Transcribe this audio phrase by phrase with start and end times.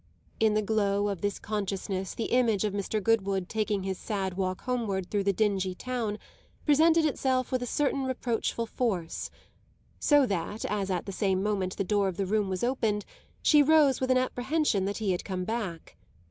[0.39, 3.03] In the glow of this consciousness the image of Mr.
[3.03, 6.17] Goodwood taking his sad walk homeward through the dingy town
[6.65, 9.29] presented itself with a certain reproachful force;
[9.99, 13.05] so that, as at the same moment the door of the room was opened,
[13.43, 15.95] she rose with an apprehension that he had come back.